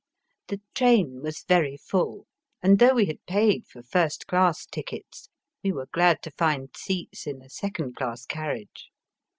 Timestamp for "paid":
3.27-3.67